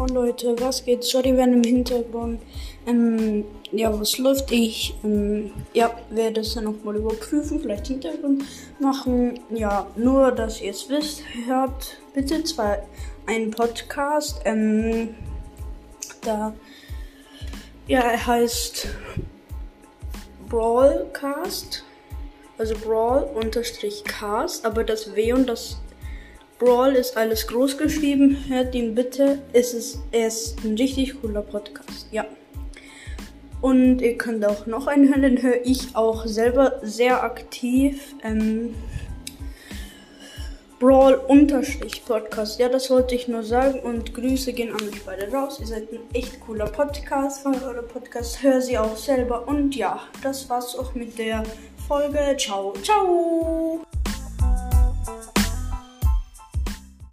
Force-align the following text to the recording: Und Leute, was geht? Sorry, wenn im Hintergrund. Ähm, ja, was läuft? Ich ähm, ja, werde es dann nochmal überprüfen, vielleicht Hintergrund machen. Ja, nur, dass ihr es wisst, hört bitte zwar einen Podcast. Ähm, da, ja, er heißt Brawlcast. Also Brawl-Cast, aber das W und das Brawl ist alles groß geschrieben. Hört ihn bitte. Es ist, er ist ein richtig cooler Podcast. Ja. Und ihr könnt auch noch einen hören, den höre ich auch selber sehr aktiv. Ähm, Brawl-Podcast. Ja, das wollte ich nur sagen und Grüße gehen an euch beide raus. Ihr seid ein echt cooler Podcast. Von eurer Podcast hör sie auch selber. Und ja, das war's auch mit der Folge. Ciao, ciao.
Und 0.00 0.12
Leute, 0.12 0.56
was 0.58 0.82
geht? 0.82 1.04
Sorry, 1.04 1.36
wenn 1.36 1.52
im 1.52 1.62
Hintergrund. 1.62 2.40
Ähm, 2.86 3.44
ja, 3.70 4.00
was 4.00 4.16
läuft? 4.16 4.50
Ich 4.50 4.94
ähm, 5.04 5.52
ja, 5.74 5.94
werde 6.08 6.40
es 6.40 6.54
dann 6.54 6.64
nochmal 6.64 6.96
überprüfen, 6.96 7.60
vielleicht 7.60 7.88
Hintergrund 7.88 8.44
machen. 8.78 9.40
Ja, 9.50 9.86
nur, 9.96 10.32
dass 10.32 10.62
ihr 10.62 10.70
es 10.70 10.88
wisst, 10.88 11.22
hört 11.46 11.98
bitte 12.14 12.42
zwar 12.44 12.78
einen 13.26 13.50
Podcast. 13.50 14.40
Ähm, 14.46 15.14
da, 16.22 16.54
ja, 17.86 18.00
er 18.00 18.26
heißt 18.26 18.88
Brawlcast. 20.48 21.84
Also 22.56 22.74
Brawl-Cast, 22.74 24.66
aber 24.66 24.84
das 24.84 25.14
W 25.14 25.32
und 25.32 25.46
das 25.46 25.78
Brawl 26.60 26.94
ist 26.94 27.16
alles 27.16 27.46
groß 27.46 27.78
geschrieben. 27.78 28.36
Hört 28.48 28.74
ihn 28.74 28.94
bitte. 28.94 29.38
Es 29.54 29.72
ist, 29.72 29.98
er 30.12 30.26
ist 30.26 30.62
ein 30.62 30.76
richtig 30.76 31.18
cooler 31.20 31.40
Podcast. 31.40 32.06
Ja. 32.12 32.26
Und 33.62 34.00
ihr 34.02 34.18
könnt 34.18 34.44
auch 34.44 34.66
noch 34.66 34.86
einen 34.86 35.08
hören, 35.08 35.22
den 35.22 35.42
höre 35.42 35.64
ich 35.64 35.96
auch 35.96 36.26
selber 36.26 36.78
sehr 36.82 37.24
aktiv. 37.24 38.14
Ähm, 38.22 38.74
Brawl-Podcast. 40.80 42.60
Ja, 42.60 42.68
das 42.68 42.90
wollte 42.90 43.14
ich 43.14 43.26
nur 43.26 43.42
sagen 43.42 43.80
und 43.80 44.14
Grüße 44.14 44.52
gehen 44.52 44.70
an 44.70 44.82
euch 44.86 45.02
beide 45.04 45.32
raus. 45.32 45.60
Ihr 45.60 45.66
seid 45.66 45.90
ein 45.90 46.00
echt 46.12 46.40
cooler 46.40 46.66
Podcast. 46.66 47.42
Von 47.42 47.54
eurer 47.54 47.82
Podcast 47.82 48.42
hör 48.42 48.60
sie 48.60 48.76
auch 48.76 48.96
selber. 48.96 49.48
Und 49.48 49.74
ja, 49.76 50.00
das 50.22 50.48
war's 50.50 50.76
auch 50.76 50.94
mit 50.94 51.18
der 51.18 51.42
Folge. 51.88 52.36
Ciao, 52.38 52.74
ciao. 52.82 53.80